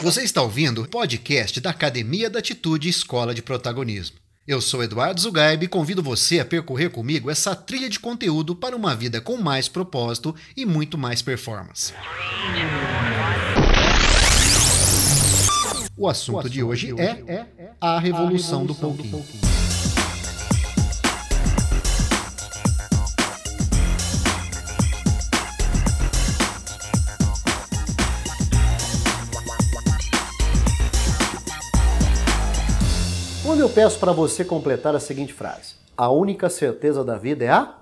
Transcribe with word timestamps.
Você 0.00 0.22
está 0.22 0.40
ouvindo 0.40 0.82
o 0.82 0.88
podcast 0.88 1.60
da 1.60 1.70
Academia 1.70 2.30
da 2.30 2.38
Atitude 2.38 2.88
Escola 2.88 3.34
de 3.34 3.42
Protagonismo. 3.42 4.18
Eu 4.46 4.60
sou 4.60 4.84
Eduardo 4.84 5.20
Zugaib 5.20 5.64
e 5.64 5.68
convido 5.68 6.00
você 6.00 6.38
a 6.38 6.44
percorrer 6.44 6.90
comigo 6.90 7.28
essa 7.28 7.56
trilha 7.56 7.88
de 7.88 7.98
conteúdo 7.98 8.54
para 8.54 8.76
uma 8.76 8.94
vida 8.94 9.20
com 9.20 9.36
mais 9.36 9.66
propósito 9.66 10.32
e 10.56 10.64
muito 10.64 10.96
mais 10.96 11.20
performance. 11.20 11.92
O 15.96 16.08
assunto, 16.08 16.36
o 16.36 16.38
assunto 16.38 16.48
de, 16.48 16.62
hoje 16.62 16.86
de 16.86 16.92
hoje, 16.92 17.02
é, 17.02 17.32
é 17.34 17.46
a 17.80 17.98
revolução, 17.98 18.60
a 18.60 18.60
revolução 18.60 18.66
do 18.66 18.74
pouquinho. 18.76 19.10
Do 19.10 19.10
pouquinho. 19.10 19.57
Quando 33.58 33.70
eu 33.70 33.74
peço 33.74 33.98
para 33.98 34.12
você 34.12 34.44
completar 34.44 34.94
a 34.94 35.00
seguinte 35.00 35.32
frase: 35.32 35.74
A 35.96 36.08
única 36.08 36.48
certeza 36.48 37.02
da 37.02 37.18
vida 37.18 37.44
é 37.44 37.48
a? 37.48 37.74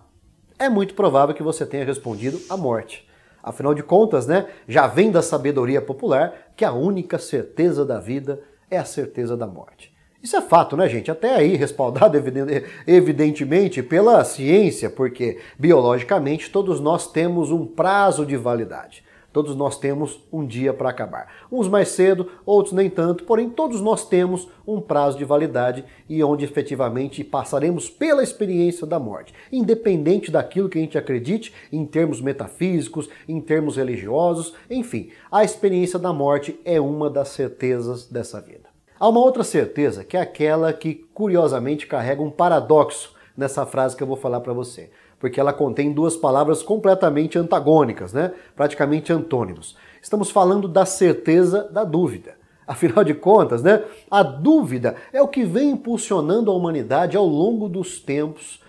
É 0.59 0.71
muito 0.71 0.95
provável 0.95 1.35
que 1.35 1.43
você 1.43 1.66
tenha 1.66 1.85
respondido 1.85 2.41
a 2.49 2.57
morte. 2.57 3.07
Afinal 3.43 3.75
de 3.75 3.83
contas, 3.83 4.27
né, 4.27 4.47
já 4.66 4.87
vem 4.87 5.11
da 5.11 5.21
sabedoria 5.21 5.83
popular 5.83 6.33
que 6.57 6.65
a 6.65 6.73
única 6.73 7.19
certeza 7.19 7.85
da 7.85 8.01
vida 8.01 8.41
é 8.71 8.79
a 8.79 8.87
certeza 8.87 9.37
da 9.37 9.47
morte. 9.47 9.95
Isso 10.23 10.35
é 10.35 10.41
fato, 10.41 10.79
né, 10.79 10.89
gente? 10.89 11.11
Até 11.11 11.35
aí 11.35 11.57
respaldado 11.57 12.16
evidentemente 12.88 13.83
pela 13.83 14.24
ciência, 14.24 14.88
porque 14.88 15.38
biologicamente 15.59 16.51
todos 16.51 16.80
nós 16.80 17.13
temos 17.13 17.51
um 17.52 17.66
prazo 17.66 18.24
de 18.24 18.35
validade. 18.35 19.05
Todos 19.37 19.55
nós 19.55 19.79
temos 19.79 20.19
um 20.33 20.47
dia 20.47 20.73
para 20.73 20.89
acabar. 20.89 21.31
Uns 21.53 21.69
mais 21.69 21.89
cedo, 21.89 22.27
outros 22.47 22.73
nem 22.73 22.89
tanto, 22.89 23.25
porém 23.25 23.51
todos 23.51 23.83
nós 23.83 24.09
temos 24.09 24.49
um 24.66 24.80
prazo 24.80 25.19
de 25.19 25.27
validade 25.27 25.85
e 26.09 26.24
onde 26.24 26.47
efetivamente 26.47 27.23
passaremos 27.23 27.91
pela 27.91 28.23
experiência 28.23 28.87
da 28.87 28.99
morte. 28.99 29.35
Independente 29.52 30.30
daquilo 30.30 30.71
que 30.71 30.79
a 30.79 30.80
gente 30.80 30.97
acredite 30.97 31.52
em 31.71 31.85
termos 31.85 32.23
metafísicos, 32.23 33.10
em 33.29 33.38
termos 33.38 33.77
religiosos, 33.77 34.55
enfim, 34.71 35.10
a 35.30 35.45
experiência 35.45 35.99
da 35.99 36.15
morte 36.15 36.59
é 36.65 36.80
uma 36.80 37.10
das 37.10 37.29
certezas 37.29 38.07
dessa 38.07 38.41
vida. 38.41 38.71
Há 38.99 39.07
uma 39.07 39.21
outra 39.21 39.45
certeza 39.45 40.03
que 40.03 40.16
é 40.16 40.21
aquela 40.23 40.73
que 40.73 40.95
curiosamente 41.13 41.87
carrega 41.87 42.23
um 42.23 42.30
paradoxo 42.30 43.15
nessa 43.37 43.66
frase 43.66 43.95
que 43.95 44.03
eu 44.03 44.07
vou 44.07 44.16
falar 44.16 44.41
para 44.41 44.55
você 44.55 44.88
porque 45.27 45.41
ela 45.41 45.52
contém 45.52 45.93
duas 45.93 46.16
palavras 46.16 46.63
completamente 46.63 47.37
antagônicas, 47.37 48.13
né? 48.13 48.32
praticamente 48.55 49.13
antônimos. 49.13 49.77
Estamos 50.01 50.30
falando 50.30 50.69
da 50.69 50.87
certeza 50.87 51.65
da 51.65 51.82
dúvida. 51.82 52.37
Afinal 52.65 53.02
de 53.02 53.13
contas, 53.13 53.60
né, 53.60 53.82
a 54.09 54.23
dúvida 54.23 54.95
é 55.13 55.21
o 55.21 55.27
que 55.27 55.45
vem 55.45 55.71
impulsionando 55.71 56.49
a 56.49 56.54
humanidade 56.54 57.16
ao 57.16 57.27
longo 57.27 57.69
dos 57.69 57.99
tempos, 57.99 58.60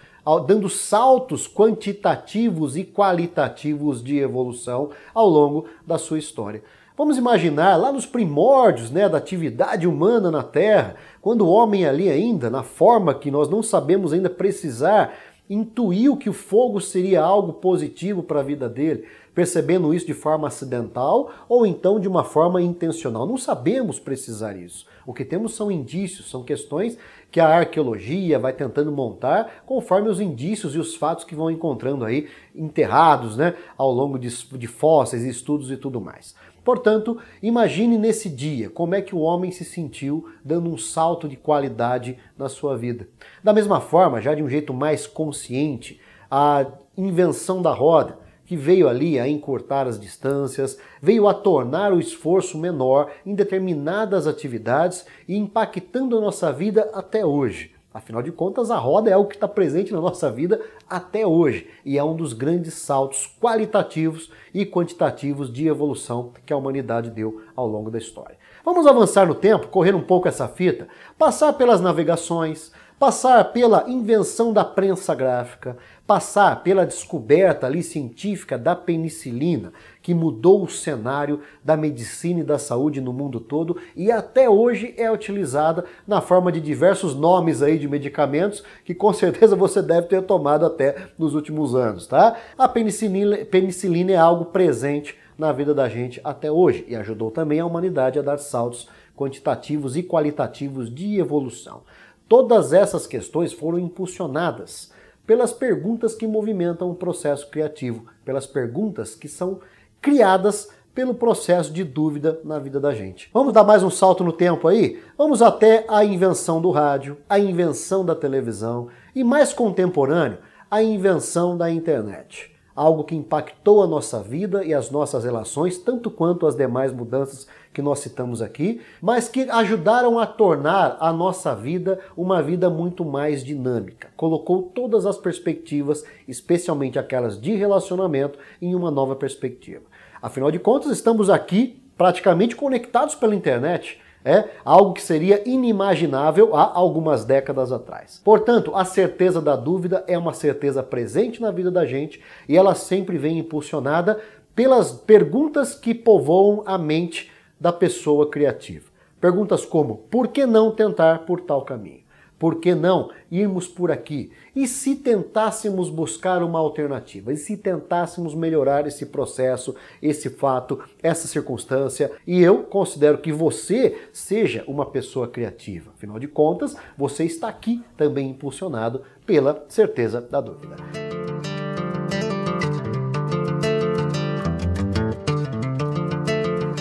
dando 0.47 0.67
saltos 0.67 1.47
quantitativos 1.47 2.75
e 2.75 2.83
qualitativos 2.83 4.03
de 4.03 4.17
evolução 4.17 4.89
ao 5.13 5.29
longo 5.29 5.65
da 5.85 5.99
sua 5.99 6.17
história. 6.17 6.63
Vamos 6.97 7.19
imaginar 7.19 7.75
lá 7.75 7.91
nos 7.91 8.07
primórdios 8.07 8.89
né, 8.89 9.07
da 9.07 9.19
atividade 9.19 9.87
humana 9.87 10.31
na 10.31 10.41
Terra, 10.41 10.95
quando 11.21 11.45
o 11.45 11.51
homem 11.51 11.85
ali 11.85 12.09
ainda, 12.09 12.49
na 12.49 12.63
forma 12.63 13.13
que 13.13 13.29
nós 13.29 13.47
não 13.47 13.61
sabemos 13.61 14.11
ainda 14.11 14.29
precisar, 14.29 15.13
intuiu 15.49 16.17
que 16.17 16.29
o 16.29 16.33
fogo 16.33 16.79
seria 16.81 17.21
algo 17.21 17.53
positivo 17.53 18.21
para 18.21 18.41
a 18.41 18.43
vida 18.43 18.67
dele, 18.67 19.05
percebendo 19.33 19.93
isso 19.93 20.05
de 20.05 20.13
forma 20.13 20.47
acidental 20.47 21.31
ou 21.47 21.65
então 21.65 21.99
de 21.99 22.07
uma 22.07 22.23
forma 22.23 22.61
intencional. 22.61 23.25
Não 23.25 23.37
sabemos 23.37 23.99
precisar 23.99 24.57
isso. 24.57 24.85
O 25.05 25.13
que 25.13 25.23
temos 25.23 25.53
são 25.55 25.71
indícios, 25.71 26.29
são 26.29 26.43
questões 26.43 26.97
que 27.31 27.39
a 27.39 27.47
arqueologia 27.47 28.39
vai 28.39 28.51
tentando 28.51 28.91
montar 28.91 29.63
conforme 29.65 30.09
os 30.09 30.19
indícios 30.19 30.75
e 30.75 30.79
os 30.79 30.95
fatos 30.95 31.23
que 31.23 31.35
vão 31.35 31.51
encontrando 31.51 32.03
aí 32.03 32.27
enterrados 32.55 33.37
né, 33.37 33.53
ao 33.77 33.91
longo 33.91 34.17
de, 34.17 34.29
de 34.29 34.67
fósseis, 34.67 35.23
estudos 35.23 35.71
e 35.71 35.77
tudo 35.77 36.01
mais. 36.01 36.35
Portanto, 36.67 37.17
imagine 37.41 37.97
nesse 37.97 38.27
dia 38.27 38.69
como 38.69 38.93
é 38.93 39.01
que 39.01 39.15
o 39.15 39.19
homem 39.19 39.51
se 39.51 39.63
sentiu 39.63 40.27
dando 40.43 40.69
um 40.69 40.77
salto 40.77 41.25
de 41.25 41.37
qualidade 41.37 42.17
na 42.37 42.49
sua 42.49 42.75
vida. 42.75 43.07
Da 43.41 43.53
mesma 43.53 43.79
forma, 43.79 44.19
já 44.19 44.35
de 44.35 44.43
um 44.43 44.49
jeito 44.49 44.73
mais 44.73 45.07
consciente, 45.07 45.97
a 46.29 46.65
invenção 46.97 47.61
da 47.61 47.71
roda, 47.71 48.19
que 48.45 48.57
veio 48.57 48.89
ali 48.89 49.17
a 49.17 49.29
encurtar 49.29 49.87
as 49.87 49.97
distâncias, 49.97 50.77
veio 51.01 51.29
a 51.29 51.33
tornar 51.33 51.93
o 51.93 52.01
esforço 52.01 52.57
menor 52.57 53.11
em 53.25 53.33
determinadas 53.33 54.27
atividades 54.27 55.05
e 55.25 55.37
impactando 55.37 56.17
a 56.17 56.21
nossa 56.21 56.51
vida 56.51 56.91
até 56.93 57.25
hoje. 57.25 57.76
Afinal 57.93 58.21
de 58.21 58.31
contas, 58.31 58.69
a 58.69 58.77
roda 58.77 59.09
é 59.09 59.13
algo 59.13 59.29
que 59.29 59.35
está 59.35 59.47
presente 59.47 59.93
na 59.93 60.01
nossa 60.01 60.29
vida 60.29 60.61
até 60.89 61.25
hoje 61.25 61.69
e 61.85 61.97
é 61.97 62.03
um 62.03 62.15
dos 62.15 62.33
grandes 62.33 62.73
saltos 62.73 63.29
qualitativos 63.41 64.31
e 64.53 64.65
quantitativos 64.65 65.51
de 65.51 65.67
evolução 65.67 66.31
que 66.45 66.51
a 66.51 66.57
humanidade 66.57 67.09
deu 67.09 67.41
ao 67.55 67.65
longo 67.65 67.89
da 67.89 67.97
história. 67.97 68.37
Vamos 68.63 68.85
avançar 68.85 69.25
no 69.25 69.33
tempo, 69.33 69.69
correr 69.69 69.95
um 69.95 70.03
pouco 70.03 70.27
essa 70.27 70.47
fita, 70.47 70.87
passar 71.17 71.53
pelas 71.53 71.79
navegações, 71.79 72.71
passar 72.99 73.51
pela 73.51 73.87
invenção 73.87 74.51
da 74.51 74.65
prensa 74.65 75.13
gráfica, 75.13 75.77
passar 76.05 76.63
pela 76.63 76.85
descoberta 76.85 77.67
ali 77.67 77.83
científica 77.83 78.57
da 78.57 78.75
penicilina, 78.75 79.71
que 80.01 80.13
mudou 80.13 80.63
o 80.63 80.69
cenário 80.69 81.41
da 81.63 81.77
medicina 81.77 82.39
e 82.39 82.43
da 82.43 82.57
saúde 82.57 82.99
no 82.99 83.13
mundo 83.13 83.39
todo 83.39 83.77
e 83.95 84.11
até 84.11 84.49
hoje 84.49 84.95
é 84.97 85.11
utilizada 85.11 85.85
na 86.07 86.21
forma 86.21 86.51
de 86.51 86.59
diversos 86.59 87.13
nomes 87.13 87.61
aí 87.61 87.77
de 87.77 87.87
medicamentos 87.87 88.63
que 88.83 88.95
com 88.95 89.13
certeza 89.13 89.53
você 89.57 89.81
deve 89.81 90.07
ter 90.07 90.23
tomado 90.23 90.65
até 90.65 91.09
nos 91.19 91.35
últimos 91.35 91.75
anos, 91.75 92.07
tá? 92.07 92.35
A 92.57 92.67
penicilina, 92.67 93.37
penicilina 93.45 94.13
é 94.13 94.17
algo 94.17 94.45
presente 94.45 95.15
na 95.37 95.51
vida 95.51 95.73
da 95.73 95.87
gente 95.87 96.19
até 96.23 96.51
hoje 96.51 96.83
e 96.87 96.95
ajudou 96.95 97.29
também 97.29 97.59
a 97.59 97.65
humanidade 97.65 98.17
a 98.17 98.23
dar 98.23 98.39
saltos 98.39 98.89
quantitativos 99.15 99.97
e 99.97 100.03
qualitativos 100.03 100.93
de 100.93 101.19
evolução. 101.19 101.81
Todas 102.27 102.73
essas 102.73 103.07
questões 103.07 103.53
foram 103.53 103.79
impulsionadas 103.79 104.91
pelas 105.25 105.53
perguntas 105.53 106.13
que 106.13 106.27
movimentam 106.27 106.91
o 106.91 106.95
processo 106.95 107.49
criativo, 107.49 108.05
pelas 108.25 108.45
perguntas 108.45 109.15
que 109.15 109.29
são 109.29 109.59
criadas 110.01 110.69
pelo 110.93 111.13
processo 111.13 111.71
de 111.71 111.83
dúvida 111.83 112.39
na 112.43 112.59
vida 112.59 112.79
da 112.79 112.93
gente. 112.93 113.29
Vamos 113.33 113.53
dar 113.53 113.63
mais 113.63 113.81
um 113.81 113.89
salto 113.89 114.23
no 114.23 114.33
tempo 114.33 114.67
aí? 114.67 115.01
Vamos 115.17 115.41
até 115.41 115.85
a 115.87 116.03
invenção 116.03 116.59
do 116.59 116.71
rádio, 116.71 117.17
a 117.29 117.39
invenção 117.39 118.03
da 118.03 118.15
televisão 118.15 118.89
e 119.15 119.23
mais 119.23 119.53
contemporâneo, 119.53 120.39
a 120.69 120.83
invenção 120.83 121.55
da 121.55 121.71
internet 121.71 122.56
algo 122.77 123.03
que 123.03 123.15
impactou 123.15 123.81
a 123.81 123.87
nossa 123.87 124.21
vida 124.21 124.63
e 124.63 124.71
as 124.71 124.91
nossas 124.91 125.23
relações, 125.23 125.79
tanto 125.79 126.11
quanto 126.11 126.45
as 126.45 126.55
demais 126.55 126.93
mudanças 126.93 127.47
que 127.73 127.81
nós 127.81 127.99
citamos 127.99 128.39
aqui, 128.39 128.79
mas 129.01 129.27
que 129.27 129.49
ajudaram 129.49 130.19
a 130.19 130.27
tornar 130.27 130.95
a 130.99 131.11
nossa 131.11 131.55
vida 131.55 131.99
uma 132.15 132.39
vida 132.39 132.69
muito 132.69 133.03
mais 133.03 133.43
dinâmica. 133.43 134.09
Colocou 134.15 134.61
todas 134.61 135.07
as 135.07 135.17
perspectivas, 135.17 136.05
especialmente 136.27 136.99
aquelas 136.99 137.41
de 137.41 137.55
relacionamento, 137.55 138.37
em 138.61 138.75
uma 138.75 138.91
nova 138.91 139.15
perspectiva. 139.15 139.83
Afinal 140.21 140.51
de 140.51 140.59
contas, 140.59 140.91
estamos 140.91 141.31
aqui 141.31 141.81
praticamente 141.97 142.55
conectados 142.55 143.15
pela 143.15 143.33
internet 143.33 143.99
é 144.27 144.49
algo 144.65 144.93
que 144.93 145.01
seria 145.01 145.41
inimaginável 145.47 146.53
há 146.53 146.69
algumas 146.73 147.23
décadas 147.23 147.71
atrás. 147.71 148.21
Portanto, 148.25 148.75
a 148.75 148.83
certeza 148.83 149.41
da 149.41 149.55
dúvida 149.55 150.03
é 150.05 150.17
uma 150.17 150.33
certeza 150.33 150.83
presente 150.83 151.41
na 151.41 151.49
vida 151.49 151.71
da 151.71 151.85
gente 151.85 152.21
e 152.49 152.57
ela 152.57 152.75
sempre 152.75 153.17
vem 153.17 153.39
impulsionada 153.39 154.19
pelas 154.53 154.91
perguntas 154.91 155.75
que 155.75 155.93
povoam 155.93 156.61
a 156.65 156.77
mente 156.77 157.31
da 157.57 157.71
pessoa 157.71 158.29
criativa. 158.29 158.89
Perguntas 159.21 159.65
como: 159.65 159.97
por 160.11 160.27
que 160.27 160.45
não 160.45 160.71
tentar 160.71 161.19
por 161.19 161.39
tal 161.39 161.63
caminho? 161.63 162.06
Por 162.39 162.59
que 162.59 162.75
não 162.75 163.09
irmos 163.31 163.67
por 163.67 163.91
aqui? 163.91 164.31
E 164.55 164.67
se 164.67 164.95
tentássemos 164.95 165.89
buscar 165.89 166.43
uma 166.43 166.59
alternativa? 166.59 167.33
E 167.33 167.37
se 167.37 167.57
tentássemos 167.57 168.35
melhorar 168.35 168.85
esse 168.85 169.07
processo, 169.07 169.75
esse 170.01 170.29
fato, 170.29 170.79
essa 171.01 171.27
circunstância? 171.27 172.11
E 172.27 172.41
eu 172.41 172.63
considero 172.63 173.17
que 173.17 173.31
você 173.31 173.97
seja 174.13 174.63
uma 174.67 174.85
pessoa 174.85 175.27
criativa. 175.27 175.91
Afinal 175.95 176.19
de 176.19 176.27
contas, 176.27 176.75
você 176.95 177.23
está 177.23 177.47
aqui 177.47 177.83
também 177.97 178.29
impulsionado 178.29 179.01
pela 179.25 179.65
certeza 179.67 180.21
da 180.21 180.39
dúvida. 180.39 180.75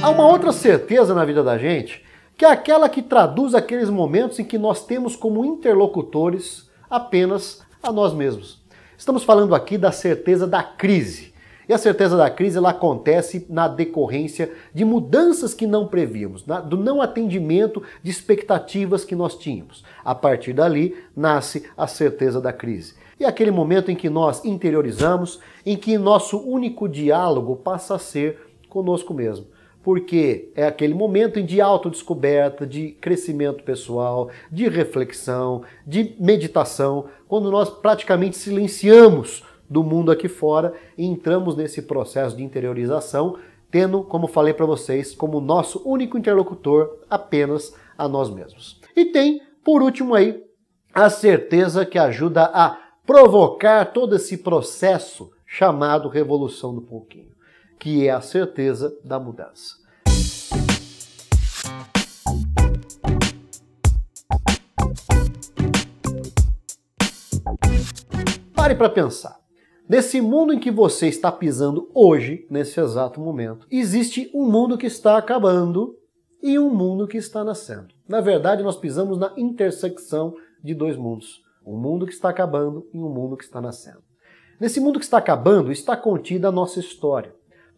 Há 0.03 0.11
uma 0.11 0.29
outra 0.29 0.53
certeza 0.53 1.15
na 1.15 1.25
vida 1.25 1.43
da 1.43 1.57
gente 1.57 2.05
que 2.37 2.45
é 2.45 2.51
aquela 2.51 2.89
que 2.89 3.03
traduz 3.03 3.55
aqueles 3.55 3.89
momentos 3.89 4.39
em 4.39 4.45
que 4.45 4.59
nós 4.59 4.85
temos 4.85 5.17
como 5.17 5.45
interlocutores 5.45 6.69
apenas 6.89 7.63
a 7.83 7.91
nós 7.91 8.13
mesmos. 8.13 8.63
Estamos 8.97 9.25
falando 9.25 9.55
aqui 9.55 9.79
da 9.79 9.91
certeza 9.91 10.47
da 10.47 10.63
crise. 10.63 11.35
E 11.69 11.73
a 11.73 11.79
certeza 11.79 12.17
da 12.17 12.31
crise 12.31 12.59
ela 12.59 12.71
acontece 12.71 13.45
na 13.49 13.67
decorrência 13.67 14.53
de 14.73 14.85
mudanças 14.85 15.53
que 15.53 15.67
não 15.67 15.89
prevíamos, 15.89 16.47
na, 16.47 16.61
do 16.61 16.77
não 16.77 17.03
atendimento 17.03 17.83
de 18.03 18.11
expectativas 18.11 19.05
que 19.05 19.17
nós 19.17 19.37
tínhamos. 19.37 19.83
A 20.05 20.15
partir 20.15 20.53
dali 20.53 20.95
nasce 21.17 21.69
a 21.77 21.89
certeza 21.89 22.41
da 22.41 22.53
crise. 22.53 22.95
E 23.19 23.25
é 23.25 23.27
aquele 23.27 23.51
momento 23.51 23.91
em 23.91 23.97
que 23.97 24.11
nós 24.11 24.45
interiorizamos, 24.45 25.41
em 25.65 25.77
que 25.77 25.99
nosso 25.99 26.39
único 26.39 26.89
diálogo 26.89 27.57
passa 27.57 27.97
a 27.97 27.99
ser 27.99 28.39
conosco 28.69 29.13
mesmo 29.13 29.56
porque 29.87 30.51
é 30.57 30.67
aquele 30.67 30.95
momento 30.95 31.41
de 31.41 31.61
autodescoberta, 31.61 32.67
de 32.67 32.91
crescimento 33.01 33.63
pessoal, 33.63 34.31
de 34.51 34.69
reflexão, 34.69 35.63
de 35.87 36.17
meditação, 36.19 37.05
quando 37.29 37.53
nós 37.53 37.71
praticamente 37.71 38.37
silenciamos 38.37 39.45
do 39.71 39.85
mundo 39.85 40.11
aqui 40.11 40.27
fora 40.27 40.75
e 40.99 41.07
entramos 41.07 41.55
nesse 41.55 41.83
processo 41.83 42.37
de 42.37 42.43
interiorização, 42.43 43.39
tendo, 43.71 44.03
como 44.03 44.27
falei 44.27 44.53
para 44.53 44.67
vocês, 44.67 45.15
como 45.15 45.41
nosso 45.41 45.81
único 45.89 46.19
interlocutor 46.19 46.91
apenas 47.09 47.73
a 47.97 48.09
nós 48.09 48.29
mesmos. 48.29 48.81
E 48.97 49.05
tem, 49.05 49.41
por 49.65 49.83
último 49.83 50.17
aí, 50.17 50.43
a 50.93 51.09
certeza 51.09 51.87
que 51.87 51.97
ajuda 51.97 52.51
a 52.53 52.77
provocar 53.07 53.93
todo 53.93 54.17
esse 54.17 54.39
processo 54.39 55.31
chamado 55.47 56.09
revolução 56.09 56.75
do 56.75 56.83
pouquinho 56.83 57.36
que 57.79 58.07
é 58.07 58.11
a 58.11 58.21
certeza 58.21 58.97
da 59.05 59.19
mudança. 59.19 59.77
Pare 68.55 68.75
para 68.75 68.89
pensar. 68.89 69.39
Nesse 69.89 70.21
mundo 70.21 70.53
em 70.53 70.59
que 70.59 70.71
você 70.71 71.07
está 71.07 71.31
pisando 71.31 71.89
hoje, 71.95 72.45
nesse 72.51 72.81
exato 72.81 73.21
momento, 73.21 73.67
existe 73.71 74.29
um 74.35 74.51
mundo 74.51 74.77
que 74.77 74.87
está 74.87 75.17
acabando 75.17 75.97
e 76.43 76.59
um 76.59 76.75
mundo 76.75 77.07
que 77.07 77.17
está 77.17 77.45
nascendo. 77.45 77.95
Na 78.09 78.21
verdade, 78.21 78.65
nós 78.65 78.77
pisamos 78.77 79.17
na 79.17 79.33
intersecção 79.37 80.35
de 80.63 80.75
dois 80.75 80.97
mundos: 80.97 81.41
um 81.65 81.77
mundo 81.77 82.05
que 82.05 82.13
está 82.13 82.31
acabando 82.31 82.89
e 82.93 82.99
um 82.99 83.09
mundo 83.09 83.37
que 83.37 83.45
está 83.45 83.61
nascendo. 83.61 84.03
Nesse 84.59 84.81
mundo 84.81 84.99
que 84.99 85.05
está 85.05 85.19
acabando 85.19 85.71
está 85.71 85.97
contida 85.97 86.49
a 86.49 86.53
nossa 86.53 86.81
história 86.81 87.33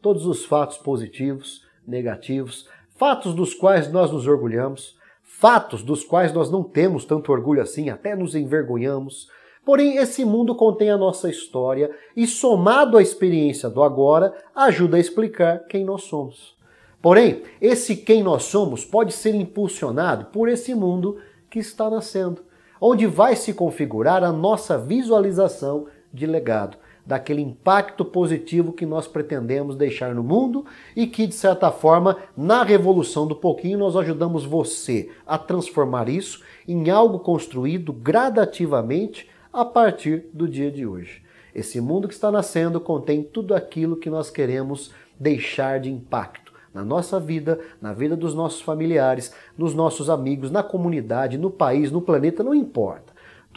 todos 0.09 0.25
os 0.25 0.47
fatos 0.47 0.79
positivos, 0.79 1.67
negativos, 1.87 2.67
fatos 2.97 3.35
dos 3.35 3.53
quais 3.53 3.93
nós 3.93 4.11
nos 4.11 4.27
orgulhamos, 4.27 4.97
fatos 5.23 5.83
dos 5.83 6.03
quais 6.03 6.33
nós 6.33 6.51
não 6.51 6.63
temos 6.63 7.05
tanto 7.05 7.31
orgulho 7.31 7.61
assim, 7.61 7.91
até 7.91 8.17
nos 8.17 8.35
envergonhamos. 8.35 9.29
Porém, 9.67 9.99
esse 9.99 10.25
mundo 10.25 10.55
contém 10.55 10.89
a 10.89 10.97
nossa 10.97 11.29
história 11.29 11.91
e, 12.17 12.27
somado 12.27 12.97
à 12.97 13.03
experiência 13.03 13.69
do 13.69 13.83
agora, 13.83 14.33
ajuda 14.55 14.97
a 14.97 15.01
explicar 15.01 15.67
quem 15.67 15.85
nós 15.85 16.05
somos. 16.05 16.57
Porém, 17.03 17.43
esse 17.61 17.95
quem 17.95 18.23
nós 18.23 18.45
somos 18.45 18.87
pode 18.87 19.13
ser 19.13 19.35
impulsionado 19.35 20.25
por 20.33 20.49
esse 20.49 20.75
mundo 20.75 21.19
que 21.51 21.59
está 21.59 21.91
nascendo, 21.91 22.41
onde 22.81 23.07
vai 23.07 23.37
se 23.37 23.53
configurar 23.53 24.25
a 24.25 24.33
nossa 24.33 24.79
visualização 24.79 25.87
de 26.11 26.27
legado 26.27 26.79
daquele 27.09 27.41
impacto 27.41 28.05
positivo 28.05 28.71
que 28.71 28.85
nós 28.85 29.09
pretendemos 29.09 29.77
deixar 29.77 30.15
no 30.15 30.23
mundo 30.23 30.67
e 30.95 31.07
que, 31.07 31.27
de 31.27 31.35
certa 31.35 31.73
forma, 31.73 32.19
na 32.37 32.63
revolução 32.63 33.27
do 33.27 33.35
pouquinho, 33.35 33.79
nós 33.79 33.97
ajudamos 33.97 34.45
você 34.45 35.09
a 35.27 35.39
transformar 35.39 36.11
isso 36.11 36.43
em 36.69 36.91
algo 36.91 37.21
construído 37.21 37.95
gradativamente 37.95 39.27
a 39.51 39.65
partir 39.65 40.27
do 40.35 40.47
dia 40.47 40.71
de 40.71 40.87
hoje. 40.87 41.23
Esse 41.55 41.81
mundo 41.81 42.09
que 42.09 42.13
está 42.13 42.31
nascendo 42.31 42.79
contém 42.79 43.23
tudo 43.23 43.55
aquilo 43.55 43.97
que 43.97 44.11
nós 44.11 44.29
queremos 44.29 44.93
deixar 45.19 45.81
de 45.81 45.91
impacto 45.91 46.53
na 46.75 46.85
nossa 46.85 47.19
vida, 47.19 47.59
na 47.81 47.95
vida 47.95 48.15
dos 48.15 48.35
nossos 48.35 48.61
familiares, 48.61 49.35
nos 49.57 49.75
nossos 49.75 50.11
amigos, 50.11 50.51
na 50.51 50.63
comunidade, 50.63 51.39
no 51.39 51.51
país, 51.51 51.91
no 51.91 52.03
planeta, 52.03 52.45
não 52.45 52.55
importa 52.55 53.08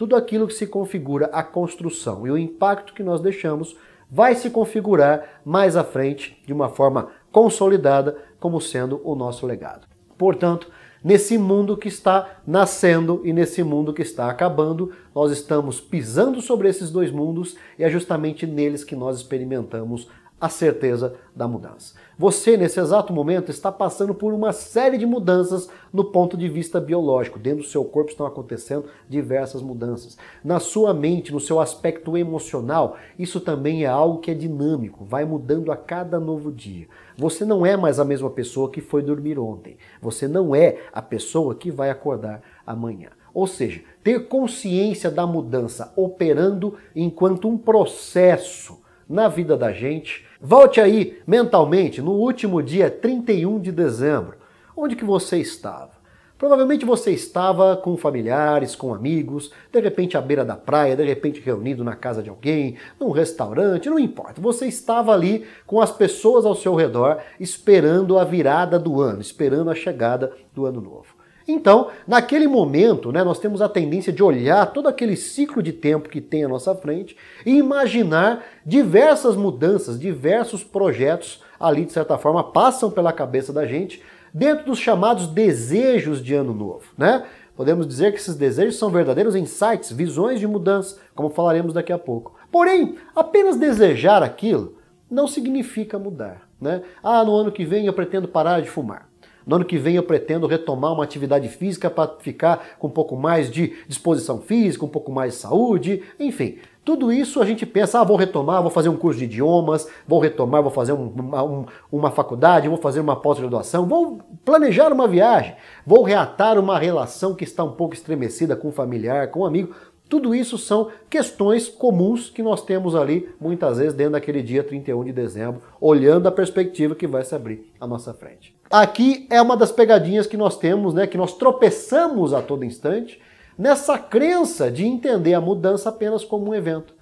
tudo 0.02 0.16
aquilo 0.16 0.48
que 0.48 0.54
se 0.54 0.66
configura 0.66 1.26
a 1.26 1.44
construção 1.44 2.26
e 2.26 2.30
o 2.32 2.36
impacto 2.36 2.92
que 2.92 3.04
nós 3.04 3.20
deixamos 3.20 3.76
vai 4.10 4.34
se 4.34 4.50
configurar 4.50 5.40
mais 5.44 5.76
à 5.76 5.84
frente 5.84 6.42
de 6.44 6.52
uma 6.52 6.68
forma 6.68 7.10
consolidada 7.30 8.18
como 8.40 8.60
sendo 8.60 9.00
o 9.04 9.14
nosso 9.14 9.46
legado. 9.46 9.86
Portanto, 10.18 10.68
nesse 11.04 11.38
mundo 11.38 11.76
que 11.76 11.86
está 11.86 12.40
nascendo 12.44 13.20
e 13.22 13.32
nesse 13.32 13.62
mundo 13.62 13.94
que 13.94 14.02
está 14.02 14.28
acabando, 14.28 14.90
nós 15.14 15.30
estamos 15.30 15.80
pisando 15.80 16.40
sobre 16.40 16.68
esses 16.68 16.90
dois 16.90 17.12
mundos 17.12 17.56
e 17.78 17.84
é 17.84 17.88
justamente 17.88 18.44
neles 18.44 18.82
que 18.82 18.96
nós 18.96 19.18
experimentamos 19.18 20.08
a 20.42 20.48
certeza 20.48 21.14
da 21.36 21.46
mudança. 21.46 21.94
Você, 22.18 22.56
nesse 22.56 22.80
exato 22.80 23.12
momento, 23.12 23.48
está 23.48 23.70
passando 23.70 24.12
por 24.12 24.34
uma 24.34 24.52
série 24.52 24.98
de 24.98 25.06
mudanças 25.06 25.68
no 25.92 26.02
ponto 26.02 26.36
de 26.36 26.48
vista 26.48 26.80
biológico. 26.80 27.38
Dentro 27.38 27.62
do 27.62 27.68
seu 27.68 27.84
corpo 27.84 28.10
estão 28.10 28.26
acontecendo 28.26 28.86
diversas 29.08 29.62
mudanças. 29.62 30.18
Na 30.42 30.58
sua 30.58 30.92
mente, 30.92 31.32
no 31.32 31.38
seu 31.38 31.60
aspecto 31.60 32.16
emocional, 32.18 32.96
isso 33.16 33.40
também 33.40 33.84
é 33.84 33.86
algo 33.86 34.18
que 34.18 34.32
é 34.32 34.34
dinâmico, 34.34 35.04
vai 35.04 35.24
mudando 35.24 35.70
a 35.70 35.76
cada 35.76 36.18
novo 36.18 36.50
dia. 36.50 36.88
Você 37.16 37.44
não 37.44 37.64
é 37.64 37.76
mais 37.76 38.00
a 38.00 38.04
mesma 38.04 38.28
pessoa 38.28 38.68
que 38.68 38.80
foi 38.80 39.00
dormir 39.00 39.38
ontem. 39.38 39.76
Você 40.00 40.26
não 40.26 40.56
é 40.56 40.76
a 40.92 41.00
pessoa 41.00 41.54
que 41.54 41.70
vai 41.70 41.88
acordar 41.88 42.42
amanhã. 42.66 43.10
Ou 43.32 43.46
seja, 43.46 43.80
ter 44.02 44.26
consciência 44.26 45.08
da 45.08 45.24
mudança 45.24 45.92
operando 45.94 46.74
enquanto 46.96 47.48
um 47.48 47.56
processo 47.56 48.81
na 49.08 49.28
vida 49.28 49.56
da 49.56 49.72
gente 49.72 50.24
Volte 50.44 50.80
aí 50.80 51.20
mentalmente 51.24 52.02
no 52.02 52.14
último 52.14 52.60
dia 52.60 52.90
31 52.90 53.60
de 53.60 53.70
dezembro. 53.70 54.38
Onde 54.76 54.96
que 54.96 55.04
você 55.04 55.38
estava? 55.38 55.92
Provavelmente 56.36 56.84
você 56.84 57.12
estava 57.12 57.76
com 57.76 57.96
familiares, 57.96 58.74
com 58.74 58.92
amigos, 58.92 59.52
de 59.70 59.78
repente 59.78 60.16
à 60.16 60.20
beira 60.20 60.44
da 60.44 60.56
praia, 60.56 60.96
de 60.96 61.04
repente 61.04 61.40
reunido 61.40 61.84
na 61.84 61.94
casa 61.94 62.24
de 62.24 62.28
alguém, 62.28 62.74
num 62.98 63.12
restaurante, 63.12 63.88
não 63.88 64.00
importa. 64.00 64.40
Você 64.40 64.66
estava 64.66 65.12
ali 65.12 65.46
com 65.64 65.80
as 65.80 65.92
pessoas 65.92 66.44
ao 66.44 66.56
seu 66.56 66.74
redor, 66.74 67.18
esperando 67.38 68.18
a 68.18 68.24
virada 68.24 68.80
do 68.80 69.00
ano, 69.00 69.20
esperando 69.20 69.70
a 69.70 69.76
chegada 69.76 70.32
do 70.52 70.66
ano 70.66 70.80
novo. 70.80 71.21
Então, 71.46 71.88
naquele 72.06 72.46
momento, 72.46 73.10
né, 73.10 73.24
nós 73.24 73.38
temos 73.38 73.60
a 73.60 73.68
tendência 73.68 74.12
de 74.12 74.22
olhar 74.22 74.72
todo 74.72 74.88
aquele 74.88 75.16
ciclo 75.16 75.62
de 75.62 75.72
tempo 75.72 76.08
que 76.08 76.20
tem 76.20 76.44
à 76.44 76.48
nossa 76.48 76.74
frente 76.74 77.16
e 77.44 77.56
imaginar 77.56 78.44
diversas 78.64 79.36
mudanças, 79.36 79.98
diversos 79.98 80.62
projetos 80.62 81.42
ali, 81.58 81.84
de 81.84 81.92
certa 81.92 82.18
forma, 82.18 82.42
passam 82.52 82.90
pela 82.90 83.12
cabeça 83.12 83.52
da 83.52 83.66
gente 83.66 84.02
dentro 84.32 84.66
dos 84.66 84.78
chamados 84.78 85.26
desejos 85.26 86.22
de 86.22 86.34
ano 86.34 86.54
novo, 86.54 86.84
né? 86.96 87.24
Podemos 87.54 87.86
dizer 87.86 88.12
que 88.12 88.18
esses 88.18 88.34
desejos 88.34 88.78
são 88.78 88.90
verdadeiros 88.90 89.36
insights, 89.36 89.92
visões 89.92 90.40
de 90.40 90.46
mudança, 90.46 90.98
como 91.14 91.28
falaremos 91.28 91.74
daqui 91.74 91.92
a 91.92 91.98
pouco. 91.98 92.34
Porém, 92.50 92.96
apenas 93.14 93.58
desejar 93.58 94.22
aquilo 94.22 94.78
não 95.10 95.28
significa 95.28 95.98
mudar, 95.98 96.48
né? 96.58 96.82
Ah, 97.02 97.22
no 97.22 97.34
ano 97.34 97.52
que 97.52 97.64
vem 97.64 97.86
eu 97.86 97.92
pretendo 97.92 98.26
parar 98.26 98.62
de 98.62 98.70
fumar. 98.70 99.11
No 99.46 99.56
ano 99.56 99.64
que 99.64 99.78
vem 99.78 99.96
eu 99.96 100.02
pretendo 100.02 100.46
retomar 100.46 100.92
uma 100.92 101.04
atividade 101.04 101.48
física 101.48 101.90
para 101.90 102.16
ficar 102.20 102.76
com 102.78 102.86
um 102.86 102.90
pouco 102.90 103.16
mais 103.16 103.50
de 103.50 103.76
disposição 103.88 104.40
física, 104.40 104.84
um 104.84 104.88
pouco 104.88 105.10
mais 105.10 105.34
de 105.34 105.40
saúde, 105.40 106.02
enfim. 106.18 106.58
Tudo 106.84 107.12
isso 107.12 107.40
a 107.40 107.46
gente 107.46 107.64
pensa, 107.64 108.00
ah, 108.00 108.04
vou 108.04 108.16
retomar, 108.16 108.60
vou 108.60 108.70
fazer 108.70 108.88
um 108.88 108.96
curso 108.96 109.20
de 109.20 109.26
idiomas, 109.26 109.86
vou 110.06 110.18
retomar, 110.18 110.62
vou 110.62 110.70
fazer 110.70 110.92
um, 110.92 111.12
uma, 111.14 111.44
um, 111.44 111.64
uma 111.92 112.10
faculdade, 112.10 112.68
vou 112.68 112.76
fazer 112.76 112.98
uma 112.98 113.14
pós-graduação, 113.14 113.86
vou 113.86 114.18
planejar 114.44 114.92
uma 114.92 115.06
viagem, 115.06 115.54
vou 115.86 116.02
reatar 116.02 116.58
uma 116.58 116.76
relação 116.76 117.36
que 117.36 117.44
está 117.44 117.62
um 117.62 117.70
pouco 117.70 117.94
estremecida 117.94 118.56
com 118.56 118.68
um 118.68 118.72
familiar, 118.72 119.28
com 119.28 119.40
um 119.40 119.46
amigo. 119.46 119.72
Tudo 120.08 120.34
isso 120.34 120.58
são 120.58 120.90
questões 121.08 121.68
comuns 121.68 122.28
que 122.28 122.42
nós 122.42 122.62
temos 122.62 122.94
ali, 122.94 123.28
muitas 123.40 123.78
vezes, 123.78 123.94
dentro 123.94 124.12
daquele 124.12 124.42
dia 124.42 124.62
31 124.62 125.04
de 125.04 125.12
dezembro, 125.12 125.62
olhando 125.80 126.26
a 126.26 126.32
perspectiva 126.32 126.94
que 126.94 127.06
vai 127.06 127.24
se 127.24 127.34
abrir 127.34 127.72
à 127.80 127.86
nossa 127.86 128.12
frente. 128.12 128.54
Aqui 128.70 129.26
é 129.30 129.40
uma 129.40 129.56
das 129.56 129.72
pegadinhas 129.72 130.26
que 130.26 130.36
nós 130.36 130.58
temos, 130.58 130.92
né, 130.92 131.06
que 131.06 131.16
nós 131.16 131.34
tropeçamos 131.34 132.34
a 132.34 132.42
todo 132.42 132.64
instante, 132.64 133.20
nessa 133.56 133.98
crença 133.98 134.70
de 134.70 134.84
entender 134.84 135.34
a 135.34 135.40
mudança 135.40 135.88
apenas 135.88 136.24
como 136.24 136.50
um 136.50 136.54
evento. 136.54 136.94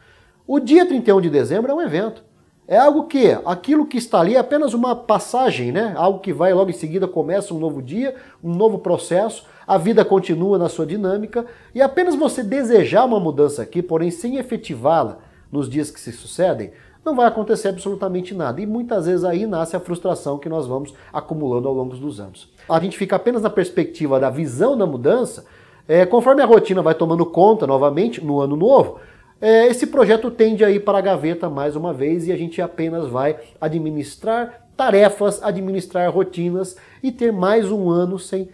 O 0.46 0.58
dia 0.58 0.86
31 0.86 1.20
de 1.20 1.30
dezembro 1.30 1.70
é 1.70 1.74
um 1.74 1.80
evento. 1.80 2.24
É 2.66 2.76
algo 2.76 3.04
que, 3.04 3.36
aquilo 3.44 3.84
que 3.84 3.98
está 3.98 4.20
ali 4.20 4.36
é 4.36 4.38
apenas 4.38 4.74
uma 4.74 4.94
passagem, 4.94 5.72
né? 5.72 5.92
Algo 5.96 6.20
que 6.20 6.32
vai 6.32 6.54
logo 6.54 6.70
em 6.70 6.72
seguida 6.72 7.08
começa 7.08 7.52
um 7.52 7.58
novo 7.58 7.82
dia, 7.82 8.14
um 8.42 8.54
novo 8.54 8.78
processo, 8.78 9.44
a 9.70 9.78
vida 9.78 10.04
continua 10.04 10.58
na 10.58 10.68
sua 10.68 10.84
dinâmica 10.84 11.46
e 11.72 11.80
apenas 11.80 12.16
você 12.16 12.42
desejar 12.42 13.04
uma 13.04 13.20
mudança 13.20 13.62
aqui, 13.62 13.80
porém 13.80 14.10
sem 14.10 14.34
efetivá-la 14.34 15.18
nos 15.50 15.70
dias 15.70 15.92
que 15.92 16.00
se 16.00 16.10
sucedem, 16.10 16.72
não 17.04 17.14
vai 17.14 17.28
acontecer 17.28 17.68
absolutamente 17.68 18.34
nada. 18.34 18.60
E 18.60 18.66
muitas 18.66 19.06
vezes 19.06 19.24
aí 19.24 19.46
nasce 19.46 19.76
a 19.76 19.80
frustração 19.80 20.38
que 20.38 20.48
nós 20.48 20.66
vamos 20.66 20.92
acumulando 21.12 21.68
ao 21.68 21.74
longo 21.74 21.96
dos 21.96 22.18
anos. 22.18 22.52
A 22.68 22.80
gente 22.80 22.98
fica 22.98 23.14
apenas 23.14 23.42
na 23.42 23.48
perspectiva 23.48 24.18
da 24.18 24.28
visão 24.28 24.76
da 24.76 24.86
mudança, 24.86 25.46
é, 25.86 26.04
conforme 26.04 26.42
a 26.42 26.46
rotina 26.46 26.82
vai 26.82 26.94
tomando 26.94 27.24
conta 27.24 27.64
novamente 27.64 28.24
no 28.24 28.40
ano 28.40 28.56
novo, 28.56 28.98
é, 29.40 29.68
esse 29.68 29.86
projeto 29.86 30.32
tende 30.32 30.64
a 30.64 30.70
ir 30.70 30.80
para 30.80 30.98
a 30.98 31.00
gaveta 31.00 31.48
mais 31.48 31.76
uma 31.76 31.92
vez 31.92 32.26
e 32.26 32.32
a 32.32 32.36
gente 32.36 32.60
apenas 32.60 33.06
vai 33.06 33.36
administrar 33.60 34.66
tarefas, 34.76 35.40
administrar 35.44 36.12
rotinas 36.12 36.76
e 37.00 37.12
ter 37.12 37.32
mais 37.32 37.70
um 37.70 37.88
ano 37.88 38.18
sem 38.18 38.48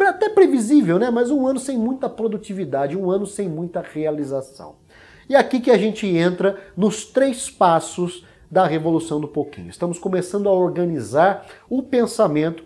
até 0.00 0.28
previsível, 0.28 0.98
né? 0.98 1.10
Mas 1.10 1.30
um 1.30 1.46
ano 1.46 1.58
sem 1.58 1.78
muita 1.78 2.08
produtividade, 2.08 2.96
um 2.96 3.10
ano 3.10 3.26
sem 3.26 3.48
muita 3.48 3.80
realização. 3.80 4.76
E 5.28 5.34
aqui 5.34 5.60
que 5.60 5.70
a 5.70 5.78
gente 5.78 6.06
entra 6.06 6.56
nos 6.76 7.04
três 7.04 7.50
passos 7.50 8.24
da 8.50 8.66
revolução 8.66 9.20
do 9.20 9.26
pouquinho. 9.26 9.68
Estamos 9.68 9.98
começando 9.98 10.48
a 10.48 10.52
organizar 10.52 11.46
o 11.68 11.82
pensamento 11.82 12.64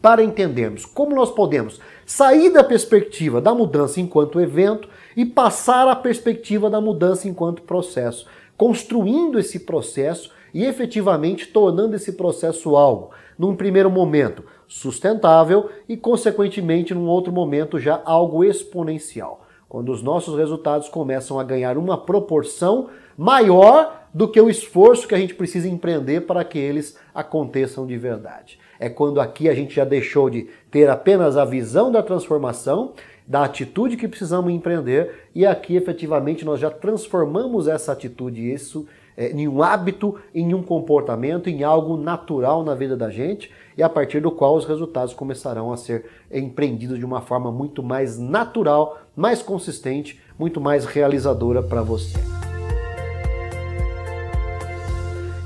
para 0.00 0.22
entendermos 0.22 0.86
como 0.86 1.14
nós 1.14 1.30
podemos 1.30 1.80
sair 2.06 2.50
da 2.50 2.62
perspectiva 2.62 3.40
da 3.40 3.52
mudança 3.52 4.00
enquanto 4.00 4.40
evento 4.40 4.88
e 5.16 5.26
passar 5.26 5.88
à 5.88 5.96
perspectiva 5.96 6.70
da 6.70 6.80
mudança 6.80 7.28
enquanto 7.28 7.62
processo, 7.62 8.26
construindo 8.56 9.38
esse 9.38 9.60
processo 9.60 10.30
e 10.52 10.64
efetivamente 10.64 11.46
tornando 11.46 11.96
esse 11.96 12.12
processo 12.12 12.76
algo, 12.76 13.10
num 13.38 13.54
primeiro 13.54 13.90
momento, 13.90 14.44
sustentável 14.66 15.70
e, 15.88 15.96
consequentemente, 15.96 16.94
num 16.94 17.06
outro 17.06 17.32
momento, 17.32 17.78
já 17.78 18.00
algo 18.04 18.44
exponencial. 18.44 19.46
Quando 19.68 19.92
os 19.92 20.02
nossos 20.02 20.36
resultados 20.36 20.88
começam 20.88 21.38
a 21.38 21.44
ganhar 21.44 21.76
uma 21.76 21.98
proporção 21.98 22.88
maior 23.16 24.06
do 24.14 24.28
que 24.28 24.40
o 24.40 24.48
esforço 24.48 25.06
que 25.06 25.14
a 25.14 25.18
gente 25.18 25.34
precisa 25.34 25.68
empreender 25.68 26.22
para 26.22 26.42
que 26.44 26.58
eles 26.58 26.96
aconteçam 27.14 27.86
de 27.86 27.96
verdade. 27.98 28.58
É 28.80 28.88
quando 28.88 29.20
aqui 29.20 29.48
a 29.48 29.54
gente 29.54 29.74
já 29.74 29.84
deixou 29.84 30.30
de 30.30 30.48
ter 30.70 30.88
apenas 30.88 31.36
a 31.36 31.44
visão 31.44 31.90
da 31.92 32.02
transformação, 32.02 32.94
da 33.26 33.44
atitude 33.44 33.96
que 33.96 34.08
precisamos 34.08 34.50
empreender, 34.50 35.28
e 35.34 35.44
aqui 35.44 35.76
efetivamente 35.76 36.44
nós 36.44 36.60
já 36.60 36.70
transformamos 36.70 37.68
essa 37.68 37.92
atitude, 37.92 38.50
isso 38.50 38.86
em 39.18 39.48
um 39.48 39.62
hábito, 39.62 40.14
em 40.32 40.54
um 40.54 40.62
comportamento, 40.62 41.50
em 41.50 41.64
algo 41.64 41.96
natural 41.96 42.62
na 42.62 42.74
vida 42.74 42.96
da 42.96 43.10
gente, 43.10 43.50
e 43.76 43.82
a 43.82 43.88
partir 43.88 44.20
do 44.20 44.30
qual 44.30 44.54
os 44.54 44.64
resultados 44.64 45.12
começarão 45.12 45.72
a 45.72 45.76
ser 45.76 46.04
empreendidos 46.32 46.98
de 46.98 47.04
uma 47.04 47.20
forma 47.20 47.50
muito 47.50 47.82
mais 47.82 48.16
natural, 48.16 48.98
mais 49.16 49.42
consistente, 49.42 50.20
muito 50.38 50.60
mais 50.60 50.84
realizadora 50.84 51.62
para 51.62 51.82
você. 51.82 52.16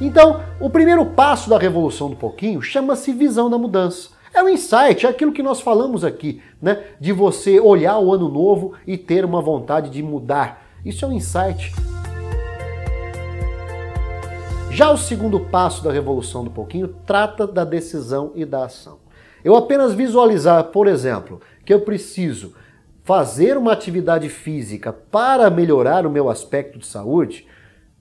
Então, 0.00 0.42
o 0.60 0.68
primeiro 0.68 1.06
passo 1.06 1.48
da 1.48 1.56
revolução 1.56 2.10
do 2.10 2.16
pouquinho 2.16 2.60
chama-se 2.60 3.12
visão 3.12 3.48
da 3.48 3.56
mudança. 3.56 4.10
É 4.34 4.42
o 4.42 4.48
insight, 4.48 5.06
é 5.06 5.08
aquilo 5.08 5.32
que 5.32 5.42
nós 5.42 5.60
falamos 5.60 6.04
aqui, 6.04 6.42
né? 6.60 6.82
De 6.98 7.12
você 7.12 7.60
olhar 7.60 7.98
o 7.98 8.12
ano 8.12 8.28
novo 8.28 8.72
e 8.86 8.96
ter 8.96 9.24
uma 9.24 9.40
vontade 9.40 9.90
de 9.90 10.02
mudar. 10.02 10.66
Isso 10.84 11.04
é 11.04 11.08
um 11.08 11.12
insight. 11.12 11.72
Já 14.74 14.90
o 14.90 14.96
segundo 14.96 15.38
passo 15.38 15.84
da 15.84 15.92
revolução 15.92 16.42
do 16.42 16.50
pouquinho 16.50 16.88
trata 17.04 17.46
da 17.46 17.62
decisão 17.62 18.32
e 18.34 18.42
da 18.46 18.64
ação. 18.64 19.00
Eu 19.44 19.54
apenas 19.54 19.92
visualizar, 19.92 20.64
por 20.68 20.86
exemplo, 20.86 21.42
que 21.62 21.74
eu 21.74 21.82
preciso 21.82 22.54
fazer 23.04 23.58
uma 23.58 23.70
atividade 23.70 24.30
física 24.30 24.90
para 24.90 25.50
melhorar 25.50 26.06
o 26.06 26.10
meu 26.10 26.30
aspecto 26.30 26.78
de 26.78 26.86
saúde, 26.86 27.46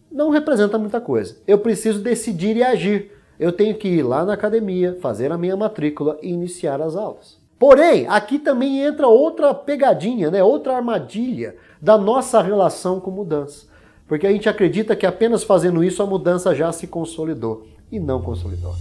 não 0.10 0.30
representa 0.30 0.78
muita 0.78 1.02
coisa. 1.02 1.42
Eu 1.46 1.60
preciso 1.60 2.00
decidir 2.00 2.56
e 2.56 2.64
agir. 2.64 3.12
Eu 3.38 3.52
tenho 3.52 3.76
que 3.76 3.90
ir 3.90 4.04
lá 4.04 4.24
na 4.24 4.34
academia, 4.34 4.98
fazer 5.02 5.30
a 5.30 5.38
minha 5.38 5.58
matrícula 5.58 6.18
e 6.22 6.32
iniciar 6.32 6.82
as 6.82 6.96
aulas. 6.96 7.38
Porém, 7.60 8.08
aqui 8.08 8.40
também 8.40 8.80
entra 8.82 9.08
outra 9.08 9.54
pegadinha, 9.54 10.32
né? 10.32 10.42
outra 10.42 10.78
armadilha 10.78 11.58
da 11.82 11.98
nossa 11.98 12.42
relação 12.42 13.02
com 13.02 13.12
mudança. 13.12 13.71
Porque 14.12 14.28
a 14.28 14.32
gente 14.34 14.50
acredita 14.50 14.94
que 14.94 15.06
apenas 15.06 15.42
fazendo 15.42 15.82
isso 15.82 16.04
a 16.04 16.06
mudança 16.06 16.54
já 16.54 16.70
se 16.74 16.86
consolidou 16.86 17.66
e 17.90 17.98
não 17.98 18.22
consolidou. 18.22 18.76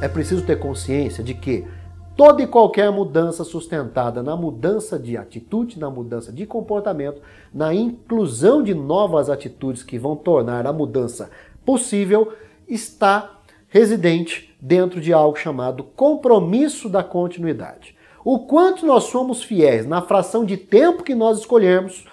É 0.00 0.08
preciso 0.08 0.44
ter 0.44 0.58
consciência 0.58 1.22
de 1.22 1.32
que 1.32 1.64
toda 2.16 2.42
e 2.42 2.46
qualquer 2.48 2.90
mudança 2.90 3.44
sustentada 3.44 4.20
na 4.20 4.34
mudança 4.34 4.98
de 4.98 5.16
atitude, 5.16 5.78
na 5.78 5.88
mudança 5.88 6.32
de 6.32 6.44
comportamento, 6.44 7.22
na 7.54 7.72
inclusão 7.72 8.64
de 8.64 8.74
novas 8.74 9.30
atitudes 9.30 9.84
que 9.84 9.96
vão 9.96 10.16
tornar 10.16 10.66
a 10.66 10.72
mudança 10.72 11.30
possível, 11.64 12.32
está 12.66 13.42
residente 13.68 14.52
dentro 14.60 15.00
de 15.00 15.12
algo 15.12 15.38
chamado 15.38 15.84
compromisso 15.84 16.88
da 16.88 17.04
continuidade 17.04 17.94
o 18.24 18.40
quanto 18.40 18.86
nós 18.86 19.04
somos 19.04 19.42
fiéis 19.42 19.86
na 19.86 20.00
fração 20.02 20.44
de 20.44 20.56
tempo 20.56 21.02
que 21.02 21.14
nós 21.14 21.40
escolhermos, 21.40 22.06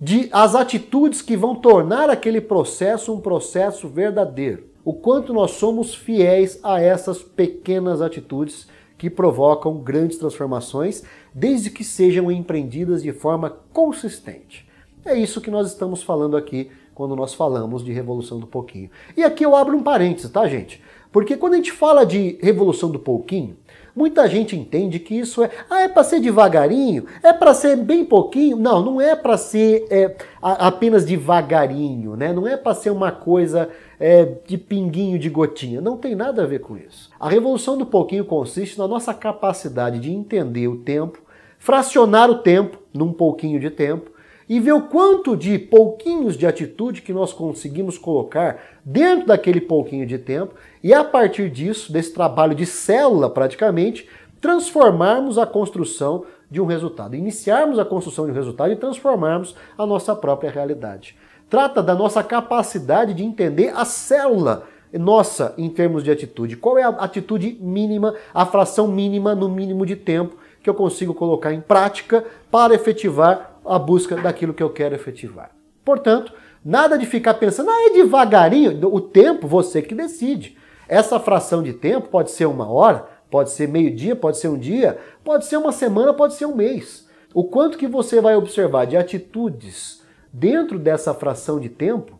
de 0.00 0.28
as 0.32 0.54
atitudes 0.54 1.20
que 1.20 1.36
vão 1.36 1.54
tornar 1.54 2.08
aquele 2.08 2.40
processo 2.40 3.12
um 3.12 3.20
processo 3.20 3.88
verdadeiro. 3.88 4.70
O 4.84 4.94
quanto 4.94 5.34
nós 5.34 5.52
somos 5.52 5.94
fiéis 5.94 6.58
a 6.62 6.80
essas 6.80 7.22
pequenas 7.22 8.00
atitudes 8.00 8.66
que 8.96 9.10
provocam 9.10 9.78
grandes 9.78 10.18
transformações, 10.18 11.02
desde 11.34 11.70
que 11.70 11.84
sejam 11.84 12.30
empreendidas 12.30 13.02
de 13.02 13.12
forma 13.12 13.56
consistente. 13.72 14.68
É 15.04 15.14
isso 15.14 15.40
que 15.40 15.50
nós 15.50 15.68
estamos 15.68 16.02
falando 16.02 16.36
aqui 16.36 16.70
quando 16.94 17.16
nós 17.16 17.32
falamos 17.34 17.84
de 17.84 17.92
revolução 17.92 18.38
do 18.38 18.46
pouquinho. 18.46 18.90
E 19.16 19.22
aqui 19.22 19.44
eu 19.44 19.56
abro 19.56 19.76
um 19.76 19.82
parênteses, 19.82 20.30
tá, 20.30 20.46
gente? 20.46 20.82
Porque 21.10 21.36
quando 21.36 21.54
a 21.54 21.56
gente 21.56 21.72
fala 21.72 22.04
de 22.04 22.38
revolução 22.42 22.90
do 22.90 22.98
pouquinho, 22.98 23.56
Muita 24.00 24.26
gente 24.26 24.56
entende 24.56 24.98
que 24.98 25.14
isso 25.14 25.44
é, 25.44 25.50
ah, 25.68 25.82
é 25.82 25.88
para 25.88 26.02
ser 26.02 26.20
devagarinho, 26.20 27.04
é 27.22 27.34
para 27.34 27.52
ser 27.52 27.76
bem 27.76 28.02
pouquinho. 28.02 28.56
Não, 28.56 28.82
não 28.82 28.98
é 28.98 29.14
para 29.14 29.36
ser 29.36 29.84
é, 29.90 30.16
apenas 30.40 31.04
devagarinho, 31.04 32.16
né? 32.16 32.32
Não 32.32 32.48
é 32.48 32.56
para 32.56 32.72
ser 32.72 32.88
uma 32.88 33.12
coisa 33.12 33.68
é, 34.00 34.36
de 34.46 34.56
pinguinho 34.56 35.18
de 35.18 35.28
gotinha. 35.28 35.82
Não 35.82 35.98
tem 35.98 36.14
nada 36.14 36.44
a 36.44 36.46
ver 36.46 36.60
com 36.60 36.78
isso. 36.78 37.10
A 37.20 37.28
revolução 37.28 37.76
do 37.76 37.84
pouquinho 37.84 38.24
consiste 38.24 38.78
na 38.78 38.88
nossa 38.88 39.12
capacidade 39.12 39.98
de 39.98 40.10
entender 40.10 40.66
o 40.66 40.78
tempo, 40.78 41.18
fracionar 41.58 42.30
o 42.30 42.36
tempo 42.36 42.78
num 42.94 43.12
pouquinho 43.12 43.60
de 43.60 43.68
tempo 43.68 44.10
e 44.50 44.58
ver 44.58 44.72
o 44.72 44.82
quanto 44.82 45.36
de 45.36 45.56
pouquinhos 45.60 46.36
de 46.36 46.44
atitude 46.44 47.02
que 47.02 47.12
nós 47.12 47.32
conseguimos 47.32 47.96
colocar 47.96 48.60
dentro 48.84 49.28
daquele 49.28 49.60
pouquinho 49.60 50.04
de 50.04 50.18
tempo 50.18 50.56
e 50.82 50.92
a 50.92 51.04
partir 51.04 51.48
disso, 51.48 51.92
desse 51.92 52.12
trabalho 52.12 52.52
de 52.52 52.66
célula 52.66 53.30
praticamente, 53.30 54.08
transformarmos 54.40 55.38
a 55.38 55.46
construção 55.46 56.24
de 56.50 56.60
um 56.60 56.66
resultado, 56.66 57.14
iniciarmos 57.14 57.78
a 57.78 57.84
construção 57.84 58.26
de 58.26 58.32
um 58.32 58.34
resultado 58.34 58.72
e 58.72 58.76
transformarmos 58.76 59.54
a 59.78 59.86
nossa 59.86 60.16
própria 60.16 60.50
realidade. 60.50 61.16
Trata 61.48 61.80
da 61.80 61.94
nossa 61.94 62.20
capacidade 62.24 63.14
de 63.14 63.22
entender 63.22 63.72
a 63.76 63.84
célula 63.84 64.64
nossa 64.92 65.54
em 65.56 65.70
termos 65.70 66.02
de 66.02 66.10
atitude. 66.10 66.56
Qual 66.56 66.76
é 66.76 66.82
a 66.82 66.88
atitude 66.88 67.56
mínima, 67.60 68.16
a 68.34 68.44
fração 68.44 68.88
mínima 68.88 69.32
no 69.32 69.48
mínimo 69.48 69.86
de 69.86 69.94
tempo 69.94 70.36
que 70.60 70.68
eu 70.68 70.74
consigo 70.74 71.14
colocar 71.14 71.52
em 71.52 71.60
prática 71.60 72.24
para 72.50 72.74
efetivar 72.74 73.59
a 73.70 73.78
busca 73.78 74.16
daquilo 74.16 74.52
que 74.52 74.62
eu 74.62 74.70
quero 74.70 74.94
efetivar. 74.94 75.50
Portanto, 75.84 76.32
nada 76.64 76.98
de 76.98 77.06
ficar 77.06 77.34
pensando, 77.34 77.70
ah, 77.70 77.86
é 77.86 77.90
devagarinho. 77.90 78.86
O 78.92 79.00
tempo, 79.00 79.46
você 79.46 79.80
que 79.80 79.94
decide. 79.94 80.56
Essa 80.88 81.20
fração 81.20 81.62
de 81.62 81.72
tempo 81.72 82.08
pode 82.08 82.32
ser 82.32 82.46
uma 82.46 82.70
hora, 82.70 83.06
pode 83.30 83.50
ser 83.50 83.68
meio-dia, 83.68 84.16
pode 84.16 84.38
ser 84.38 84.48
um 84.48 84.58
dia, 84.58 84.98
pode 85.22 85.46
ser 85.46 85.56
uma 85.56 85.70
semana, 85.70 86.12
pode 86.12 86.34
ser 86.34 86.46
um 86.46 86.54
mês. 86.56 87.08
O 87.32 87.44
quanto 87.44 87.78
que 87.78 87.86
você 87.86 88.20
vai 88.20 88.34
observar 88.34 88.86
de 88.86 88.96
atitudes 88.96 90.02
dentro 90.32 90.78
dessa 90.78 91.14
fração 91.14 91.60
de 91.60 91.68
tempo 91.68 92.18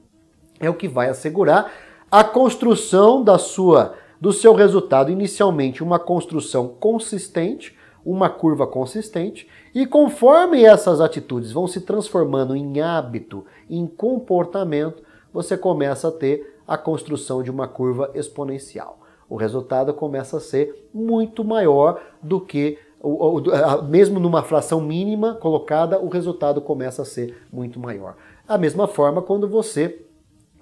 é 0.61 0.71
o 0.71 0.75
que 0.75 0.87
vai 0.87 1.09
assegurar 1.09 1.73
a 2.11 2.23
construção 2.23 3.23
da 3.23 3.39
sua 3.39 3.95
do 4.21 4.33
seu 4.35 4.55
resultado 4.55 5.11
inicialmente 5.11 5.83
uma 5.83 5.99
construção 5.99 6.69
consistente, 6.69 7.75
uma 8.05 8.31
curva 8.31 8.67
consistente 8.67 9.49
e 9.75 9.87
conforme 9.87 10.65
essas 10.65 11.01
atitudes 11.01 11.53
vão 11.53 11.67
se 11.67 11.81
transformando 11.81 12.57
em 12.57 12.81
hábito, 12.81 13.45
em 13.69 13.87
comportamento, 13.87 15.03
você 15.33 15.57
começa 15.57 16.09
a 16.09 16.13
ter 16.13 16.59
a 16.67 16.77
construção 16.79 17.43
de 17.43 17.51
uma 17.51 17.69
curva 17.69 18.11
exponencial. 18.15 18.99
O 19.29 19.37
resultado 19.37 19.95
começa 19.95 20.39
a 20.39 20.41
ser 20.41 20.89
muito 20.93 21.45
maior 21.45 22.01
do 22.21 22.41
que, 22.41 22.79
mesmo 23.89 24.19
numa 24.19 24.43
fração 24.43 24.81
mínima 24.81 25.35
colocada, 25.35 26.01
o 26.01 26.09
resultado 26.09 26.61
começa 26.61 27.03
a 27.03 27.05
ser 27.05 27.47
muito 27.53 27.79
maior. 27.79 28.17
A 28.47 28.59
mesma 28.59 28.89
forma 28.89 29.23
quando 29.23 29.49
você 29.49 30.05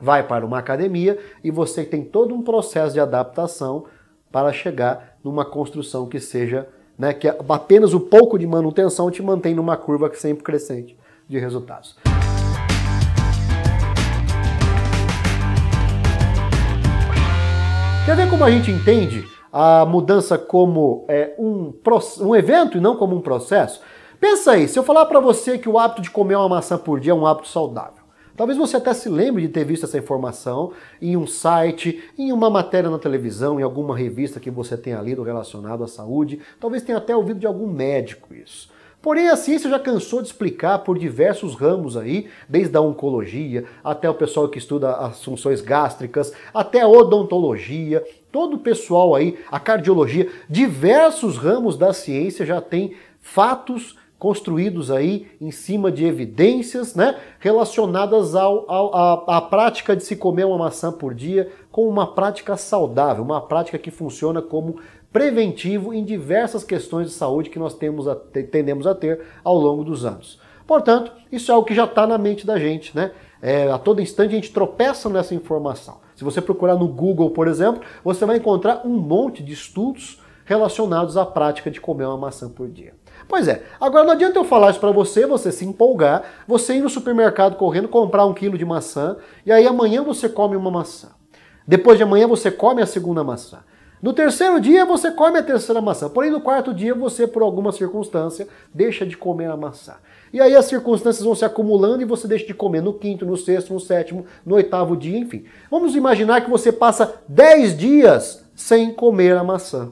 vai 0.00 0.26
para 0.26 0.44
uma 0.44 0.58
academia 0.58 1.18
e 1.42 1.50
você 1.50 1.84
tem 1.84 2.04
todo 2.04 2.34
um 2.34 2.42
processo 2.42 2.92
de 2.92 3.00
adaptação 3.00 3.84
para 4.30 4.52
chegar 4.52 5.18
numa 5.24 5.44
construção 5.44 6.06
que 6.06 6.20
seja 6.20 6.68
né, 6.98 7.14
que 7.14 7.28
apenas 7.28 7.94
o 7.94 8.00
pouco 8.00 8.38
de 8.38 8.46
manutenção 8.46 9.10
te 9.10 9.22
mantém 9.22 9.54
numa 9.54 9.76
curva 9.76 10.10
sempre 10.14 10.42
crescente 10.42 10.98
de 11.28 11.38
resultados. 11.38 11.96
Quer 18.04 18.16
ver 18.16 18.30
como 18.30 18.42
a 18.42 18.50
gente 18.50 18.70
entende 18.70 19.22
a 19.52 19.84
mudança 19.84 20.38
como 20.38 21.04
é, 21.08 21.34
um, 21.38 21.72
um 22.20 22.34
evento 22.34 22.78
e 22.78 22.80
não 22.80 22.96
como 22.96 23.14
um 23.14 23.20
processo? 23.20 23.80
Pensa 24.18 24.52
aí, 24.52 24.66
se 24.66 24.78
eu 24.78 24.82
falar 24.82 25.06
para 25.06 25.20
você 25.20 25.58
que 25.58 25.68
o 25.68 25.78
hábito 25.78 26.02
de 26.02 26.10
comer 26.10 26.36
uma 26.36 26.48
maçã 26.48 26.76
por 26.76 26.98
dia 26.98 27.12
é 27.12 27.14
um 27.14 27.26
hábito 27.26 27.48
saudável, 27.48 27.97
Talvez 28.38 28.56
você 28.56 28.76
até 28.76 28.94
se 28.94 29.08
lembre 29.08 29.42
de 29.42 29.48
ter 29.48 29.64
visto 29.64 29.84
essa 29.84 29.98
informação 29.98 30.70
em 31.02 31.16
um 31.16 31.26
site, 31.26 32.04
em 32.16 32.30
uma 32.30 32.48
matéria 32.48 32.88
na 32.88 32.96
televisão, 32.96 33.58
em 33.58 33.64
alguma 33.64 33.98
revista 33.98 34.38
que 34.38 34.48
você 34.48 34.76
tenha 34.76 35.02
lido 35.02 35.24
relacionado 35.24 35.82
à 35.82 35.88
saúde. 35.88 36.38
Talvez 36.60 36.84
tenha 36.84 36.98
até 36.98 37.16
ouvido 37.16 37.40
de 37.40 37.48
algum 37.48 37.66
médico 37.66 38.32
isso. 38.32 38.70
Porém, 39.02 39.28
a 39.28 39.34
ciência 39.34 39.68
já 39.68 39.78
cansou 39.80 40.22
de 40.22 40.28
explicar 40.28 40.78
por 40.78 40.96
diversos 40.96 41.56
ramos 41.56 41.96
aí, 41.96 42.28
desde 42.48 42.76
a 42.76 42.80
oncologia 42.80 43.64
até 43.82 44.08
o 44.08 44.14
pessoal 44.14 44.48
que 44.48 44.58
estuda 44.58 44.92
as 44.92 45.24
funções 45.24 45.60
gástricas, 45.60 46.32
até 46.54 46.82
a 46.82 46.88
odontologia, 46.88 48.04
todo 48.30 48.54
o 48.54 48.60
pessoal 48.60 49.16
aí, 49.16 49.36
a 49.50 49.58
cardiologia, 49.58 50.30
diversos 50.48 51.38
ramos 51.38 51.76
da 51.76 51.92
ciência 51.92 52.46
já 52.46 52.60
tem 52.60 52.94
fatos 53.20 53.96
construídos 54.18 54.90
aí 54.90 55.28
em 55.40 55.50
cima 55.50 55.92
de 55.92 56.04
evidências 56.04 56.94
né, 56.94 57.18
relacionadas 57.38 58.34
ao, 58.34 58.68
ao, 58.70 58.94
à, 58.94 59.36
à 59.38 59.40
prática 59.40 59.94
de 59.94 60.02
se 60.02 60.16
comer 60.16 60.44
uma 60.44 60.58
maçã 60.58 60.90
por 60.90 61.14
dia 61.14 61.50
como 61.70 61.88
uma 61.88 62.14
prática 62.14 62.56
saudável, 62.56 63.22
uma 63.22 63.40
prática 63.40 63.78
que 63.78 63.90
funciona 63.90 64.42
como 64.42 64.80
preventivo 65.12 65.94
em 65.94 66.04
diversas 66.04 66.64
questões 66.64 67.08
de 67.08 67.14
saúde 67.14 67.50
que 67.50 67.58
nós 67.58 67.74
temos 67.74 68.08
a, 68.08 68.16
tendemos 68.16 68.86
a 68.86 68.94
ter 68.94 69.20
ao 69.44 69.56
longo 69.56 69.84
dos 69.84 70.04
anos. 70.04 70.40
Portanto, 70.66 71.12
isso 71.32 71.50
é 71.50 71.54
algo 71.54 71.66
que 71.66 71.74
já 71.74 71.84
está 71.84 72.06
na 72.06 72.18
mente 72.18 72.46
da 72.46 72.58
gente, 72.58 72.94
né? 72.94 73.12
É, 73.40 73.70
a 73.70 73.78
todo 73.78 74.02
instante 74.02 74.32
a 74.32 74.34
gente 74.34 74.52
tropeça 74.52 75.08
nessa 75.08 75.34
informação. 75.34 76.00
Se 76.14 76.24
você 76.24 76.42
procurar 76.42 76.74
no 76.74 76.88
Google, 76.88 77.30
por 77.30 77.46
exemplo, 77.46 77.80
você 78.04 78.26
vai 78.26 78.36
encontrar 78.36 78.84
um 78.84 78.98
monte 78.98 79.42
de 79.42 79.52
estudos 79.52 80.20
relacionados 80.44 81.16
à 81.16 81.24
prática 81.24 81.70
de 81.70 81.80
comer 81.80 82.04
uma 82.04 82.16
maçã 82.16 82.48
por 82.50 82.68
dia. 82.68 82.94
Pois 83.28 83.46
é, 83.46 83.62
agora 83.78 84.04
não 84.04 84.12
adianta 84.12 84.38
eu 84.38 84.44
falar 84.44 84.70
isso 84.70 84.80
para 84.80 84.90
você, 84.90 85.26
você 85.26 85.52
se 85.52 85.64
empolgar, 85.64 86.24
você 86.46 86.76
ir 86.76 86.80
no 86.80 86.88
supermercado 86.88 87.56
correndo, 87.56 87.86
comprar 87.86 88.24
um 88.24 88.32
quilo 88.32 88.56
de 88.56 88.64
maçã, 88.64 89.16
e 89.44 89.52
aí 89.52 89.66
amanhã 89.66 90.02
você 90.02 90.30
come 90.30 90.56
uma 90.56 90.70
maçã. 90.70 91.08
Depois 91.66 91.98
de 91.98 92.04
amanhã 92.04 92.26
você 92.26 92.50
come 92.50 92.80
a 92.80 92.86
segunda 92.86 93.22
maçã. 93.22 93.58
No 94.00 94.14
terceiro 94.14 94.58
dia 94.58 94.86
você 94.86 95.10
come 95.10 95.38
a 95.38 95.42
terceira 95.42 95.82
maçã, 95.82 96.08
porém 96.08 96.30
no 96.30 96.40
quarto 96.40 96.72
dia 96.72 96.94
você, 96.94 97.26
por 97.26 97.42
alguma 97.42 97.70
circunstância, 97.70 98.48
deixa 98.72 99.04
de 99.04 99.16
comer 99.16 99.50
a 99.50 99.56
maçã. 99.56 99.96
E 100.32 100.40
aí 100.40 100.56
as 100.56 100.64
circunstâncias 100.64 101.24
vão 101.24 101.34
se 101.34 101.44
acumulando 101.44 102.00
e 102.00 102.06
você 102.06 102.26
deixa 102.26 102.46
de 102.46 102.54
comer 102.54 102.80
no 102.80 102.94
quinto, 102.94 103.26
no 103.26 103.36
sexto, 103.36 103.74
no 103.74 103.80
sétimo, 103.80 104.24
no 104.46 104.54
oitavo 104.54 104.96
dia, 104.96 105.18
enfim. 105.18 105.44
Vamos 105.70 105.94
imaginar 105.94 106.40
que 106.40 106.50
você 106.50 106.72
passa 106.72 107.14
10 107.28 107.76
dias 107.76 108.44
sem 108.54 108.92
comer 108.92 109.36
a 109.36 109.44
maçã. 109.44 109.90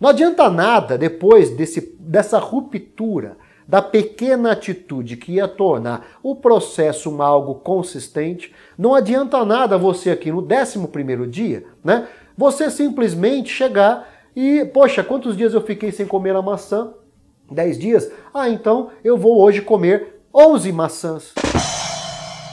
Não 0.00 0.08
adianta 0.08 0.48
nada 0.48 0.96
depois 0.96 1.50
desse, 1.50 1.94
dessa 2.00 2.38
ruptura, 2.38 3.36
da 3.68 3.82
pequena 3.82 4.52
atitude 4.52 5.16
que 5.16 5.32
ia 5.32 5.46
tornar 5.46 6.06
o 6.22 6.34
processo 6.34 7.10
um 7.10 7.22
algo 7.22 7.56
consistente, 7.56 8.52
não 8.76 8.94
adianta 8.94 9.44
nada 9.44 9.78
você 9.78 10.10
aqui 10.10 10.32
no 10.32 10.40
11 10.40 10.88
primeiro 10.88 11.26
dia, 11.26 11.64
né? 11.84 12.08
Você 12.36 12.70
simplesmente 12.70 13.52
chegar 13.52 14.08
e, 14.34 14.64
poxa, 14.64 15.04
quantos 15.04 15.36
dias 15.36 15.52
eu 15.52 15.60
fiquei 15.60 15.92
sem 15.92 16.06
comer 16.06 16.34
a 16.34 16.42
maçã? 16.42 16.94
10 17.50 17.78
dias? 17.78 18.10
Ah, 18.32 18.48
então 18.48 18.90
eu 19.04 19.16
vou 19.16 19.40
hoje 19.40 19.60
comer 19.60 20.20
11 20.34 20.72
maçãs. 20.72 21.34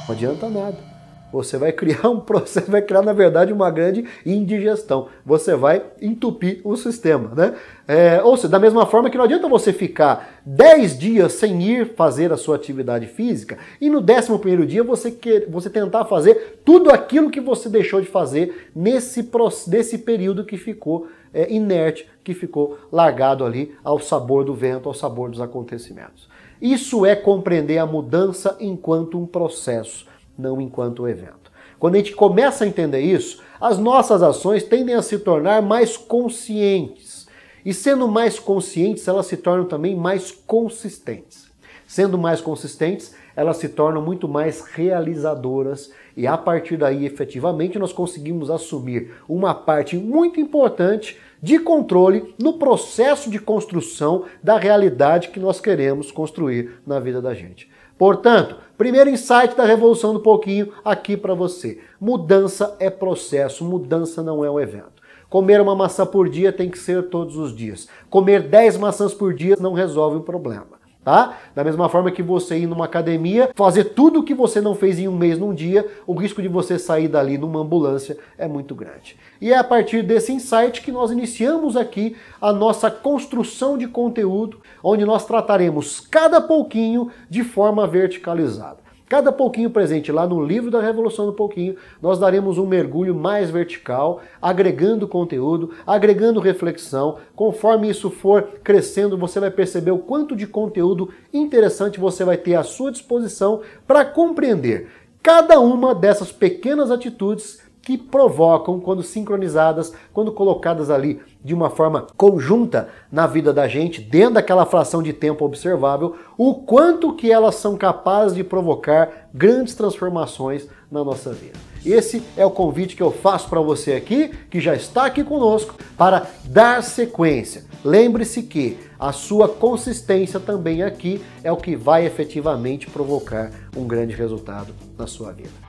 Não 0.07 0.13
adianta 0.13 0.49
nada 0.49 0.96
você 1.31 1.57
vai 1.57 1.71
criar 1.71 2.09
um 2.09 2.19
processo, 2.19 2.69
vai 2.71 2.81
criar, 2.81 3.01
na 3.01 3.13
verdade, 3.13 3.51
uma 3.51 3.69
grande 3.69 4.05
indigestão. 4.25 5.07
Você 5.25 5.55
vai 5.55 5.83
entupir 6.01 6.61
o 6.63 6.75
sistema, 6.75 7.33
né? 7.35 7.55
É, 7.87 8.21
ou 8.21 8.35
seja, 8.35 8.49
da 8.49 8.59
mesma 8.59 8.85
forma 8.85 9.09
que 9.09 9.17
não 9.17 9.23
adianta 9.23 9.47
você 9.47 9.71
ficar 9.71 10.41
10 10.45 10.97
dias 10.97 11.33
sem 11.33 11.61
ir 11.61 11.93
fazer 11.95 12.33
a 12.33 12.37
sua 12.37 12.55
atividade 12.55 13.07
física 13.07 13.57
e 13.79 13.89
no 13.89 13.99
11 13.99 14.37
primeiro 14.39 14.65
dia 14.65 14.83
você, 14.83 15.09
quer, 15.09 15.49
você 15.49 15.69
tentar 15.69 16.03
fazer 16.03 16.61
tudo 16.65 16.89
aquilo 16.89 17.29
que 17.29 17.39
você 17.39 17.69
deixou 17.69 18.01
de 18.01 18.07
fazer 18.07 18.69
nesse, 18.75 19.29
nesse 19.67 19.99
período 19.99 20.43
que 20.43 20.57
ficou 20.57 21.07
é, 21.33 21.51
inerte, 21.51 22.09
que 22.25 22.33
ficou 22.33 22.77
largado 22.91 23.45
ali 23.45 23.73
ao 23.83 23.99
sabor 23.99 24.43
do 24.43 24.53
vento, 24.53 24.89
ao 24.89 24.93
sabor 24.93 25.29
dos 25.29 25.39
acontecimentos. 25.39 26.27
Isso 26.61 27.05
é 27.05 27.15
compreender 27.15 27.77
a 27.77 27.85
mudança 27.85 28.57
enquanto 28.59 29.17
um 29.17 29.25
processo 29.25 30.05
não 30.37 30.61
enquanto 30.61 31.07
evento. 31.07 31.51
Quando 31.79 31.95
a 31.95 31.97
gente 31.99 32.15
começa 32.15 32.63
a 32.63 32.67
entender 32.67 33.01
isso, 33.01 33.41
as 33.59 33.77
nossas 33.77 34.23
ações 34.23 34.63
tendem 34.63 34.95
a 34.95 35.01
se 35.01 35.19
tornar 35.19 35.61
mais 35.61 35.95
conscientes. 35.95 37.27
E 37.65 37.73
sendo 37.73 38.07
mais 38.07 38.39
conscientes, 38.39 39.07
elas 39.07 39.25
se 39.25 39.37
tornam 39.37 39.65
também 39.65 39.95
mais 39.95 40.31
consistentes. 40.31 41.47
Sendo 41.87 42.17
mais 42.17 42.41
consistentes, 42.41 43.13
elas 43.35 43.57
se 43.57 43.69
tornam 43.69 44.01
muito 44.01 44.27
mais 44.27 44.61
realizadoras 44.61 45.91
e 46.17 46.25
a 46.25 46.35
partir 46.35 46.77
daí, 46.77 47.05
efetivamente, 47.05 47.77
nós 47.77 47.93
conseguimos 47.93 48.49
assumir 48.49 49.13
uma 49.29 49.53
parte 49.53 49.95
muito 49.95 50.39
importante 50.39 51.15
de 51.41 51.59
controle 51.59 52.33
no 52.41 52.53
processo 52.53 53.29
de 53.29 53.37
construção 53.37 54.25
da 54.41 54.57
realidade 54.57 55.27
que 55.27 55.39
nós 55.39 55.61
queremos 55.61 56.11
construir 56.11 56.79
na 56.87 56.99
vida 56.99 57.21
da 57.21 57.35
gente. 57.35 57.69
Portanto, 57.97 58.55
primeiro 58.77 59.09
insight 59.09 59.55
da 59.55 59.65
revolução 59.65 60.13
do 60.13 60.19
pouquinho 60.19 60.71
aqui 60.85 61.17
para 61.17 61.33
você. 61.33 61.79
Mudança 61.99 62.75
é 62.79 62.89
processo, 62.89 63.65
mudança 63.65 64.21
não 64.21 64.45
é 64.45 64.51
um 64.51 64.59
evento. 64.59 65.01
Comer 65.29 65.59
uma 65.59 65.75
maçã 65.75 66.05
por 66.05 66.29
dia 66.29 66.53
tem 66.53 66.69
que 66.69 66.79
ser 66.79 67.09
todos 67.09 67.35
os 67.35 67.53
dias. 67.55 67.87
Comer 68.09 68.43
10 68.43 68.77
maçãs 68.77 69.13
por 69.13 69.33
dia 69.33 69.57
não 69.59 69.73
resolve 69.73 70.17
o 70.17 70.23
problema 70.23 70.76
tá? 71.07 71.37
Da 71.55 71.63
mesma 71.63 71.87
forma 71.87 72.11
que 72.11 72.21
você 72.21 72.57
ir 72.57 72.67
numa 72.67 72.83
academia, 72.83 73.49
fazer 73.55 73.85
tudo 73.85 74.19
o 74.19 74.23
que 74.23 74.33
você 74.33 74.59
não 74.59 74.75
fez 74.75 74.99
em 74.99 75.07
um 75.07 75.15
mês, 75.15 75.39
num 75.39 75.53
dia, 75.53 75.87
o 76.05 76.13
risco 76.13 76.41
de 76.41 76.49
você 76.49 76.77
sair 76.77 77.07
dali 77.07 77.37
numa 77.37 77.61
ambulância 77.61 78.17
é 78.37 78.45
muito 78.45 78.75
grande. 78.75 79.15
E 79.39 79.53
é 79.53 79.57
a 79.57 79.63
partir 79.63 80.03
desse 80.03 80.33
insight 80.33 80.81
que 80.81 80.91
nós 80.91 81.09
iniciamos 81.09 81.77
aqui 81.77 82.17
a 82.41 82.51
nossa 82.51 82.91
construção 82.91 83.77
de 83.77 83.87
conteúdo, 83.87 84.59
onde 84.83 85.05
nós 85.05 85.25
trataremos 85.25 86.01
cada 86.01 86.41
pouquinho 86.41 87.09
de 87.29 87.41
forma 87.41 87.87
verticalizada. 87.87 88.86
Cada 89.09 89.31
pouquinho 89.31 89.69
presente 89.69 90.11
lá 90.11 90.27
no 90.27 90.43
livro 90.43 90.69
da 90.69 90.81
Revolução 90.81 91.25
do 91.25 91.31
Pouquinho, 91.31 91.77
nós 92.01 92.19
daremos 92.19 92.57
um 92.57 92.65
mergulho 92.65 93.15
mais 93.15 93.49
vertical, 93.49 94.21
agregando 94.41 95.07
conteúdo, 95.07 95.71
agregando 95.85 96.41
reflexão. 96.41 97.17
Conforme 97.33 97.89
isso 97.89 98.11
for 98.11 98.43
crescendo, 98.61 99.17
você 99.17 99.39
vai 99.39 99.49
perceber 99.49 99.91
o 99.91 99.99
quanto 99.99 100.35
de 100.35 100.45
conteúdo 100.45 101.09
interessante 101.33 102.01
você 102.01 102.25
vai 102.25 102.35
ter 102.35 102.55
à 102.55 102.63
sua 102.63 102.91
disposição 102.91 103.61
para 103.87 104.03
compreender 104.03 104.89
cada 105.23 105.59
uma 105.59 105.95
dessas 105.95 106.31
pequenas 106.31 106.91
atitudes 106.91 107.61
que 107.87 107.97
provocam, 107.97 108.81
quando 108.81 109.01
sincronizadas, 109.01 109.93
quando 110.11 110.33
colocadas 110.33 110.89
ali 110.89 111.21
de 111.41 111.53
uma 111.53 111.69
forma 111.69 112.05
conjunta 112.17 112.89
na 113.09 113.25
vida 113.25 113.53
da 113.53 113.65
gente, 113.65 114.01
dentro 114.01 114.33
daquela 114.33 114.65
fração 114.65 115.01
de 115.01 115.13
tempo 115.13 115.45
observável, 115.45 116.17
o 116.37 116.55
quanto 116.55 117.13
que 117.13 117.31
elas 117.31 117.55
são 117.55 117.77
capazes 117.77 118.35
de 118.35 118.43
provocar 118.43 119.29
grandes 119.33 119.73
transformações 119.73 120.67
na 120.91 121.01
nossa 121.01 121.31
vida. 121.31 121.57
Esse 121.85 122.21
é 122.35 122.45
o 122.45 122.51
convite 122.51 122.93
que 122.93 123.01
eu 123.01 123.09
faço 123.09 123.47
para 123.47 123.61
você 123.61 123.93
aqui, 123.93 124.33
que 124.49 124.59
já 124.59 124.75
está 124.75 125.05
aqui 125.05 125.23
conosco, 125.23 125.73
para 125.97 126.27
dar 126.43 126.83
sequência. 126.83 127.63
Lembre-se 127.85 128.43
que 128.43 128.77
a 128.99 129.13
sua 129.13 129.47
consistência 129.47 130.41
também 130.41 130.83
aqui 130.83 131.21
é 131.41 131.53
o 131.53 131.55
que 131.55 131.77
vai 131.77 132.05
efetivamente 132.05 132.89
provocar 132.89 133.49
um 133.77 133.87
grande 133.87 134.13
resultado 134.13 134.73
na 134.97 135.07
sua 135.07 135.31
vida. 135.31 135.66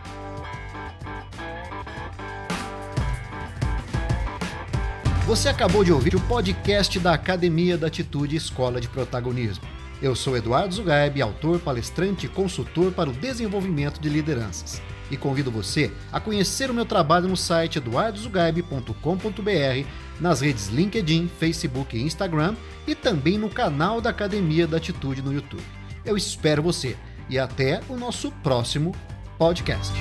Você 5.28 5.48
acabou 5.50 5.84
de 5.84 5.92
ouvir 5.92 6.16
o 6.16 6.20
podcast 6.20 6.98
da 6.98 7.12
Academia 7.12 7.76
da 7.76 7.88
Atitude 7.88 8.34
Escola 8.34 8.80
de 8.80 8.88
Protagonismo. 8.88 9.62
Eu 10.00 10.16
sou 10.16 10.34
Eduardo 10.34 10.74
Zugaib, 10.74 11.20
autor, 11.20 11.60
palestrante 11.60 12.24
e 12.24 12.30
consultor 12.30 12.92
para 12.92 13.10
o 13.10 13.12
desenvolvimento 13.12 14.00
de 14.00 14.08
lideranças. 14.08 14.80
E 15.10 15.18
convido 15.18 15.50
você 15.50 15.92
a 16.10 16.18
conhecer 16.18 16.70
o 16.70 16.74
meu 16.74 16.86
trabalho 16.86 17.28
no 17.28 17.36
site 17.36 17.76
eduardozugaib.com.br, 17.76 19.88
nas 20.18 20.40
redes 20.40 20.68
LinkedIn, 20.68 21.28
Facebook 21.38 21.94
e 21.94 22.02
Instagram 22.02 22.56
e 22.86 22.94
também 22.94 23.36
no 23.36 23.50
canal 23.50 24.00
da 24.00 24.08
Academia 24.08 24.66
da 24.66 24.78
Atitude 24.78 25.20
no 25.20 25.34
YouTube. 25.34 25.62
Eu 26.06 26.16
espero 26.16 26.62
você 26.62 26.96
e 27.28 27.38
até 27.38 27.82
o 27.86 27.98
nosso 27.98 28.32
próximo 28.42 28.94
podcast. 29.36 29.92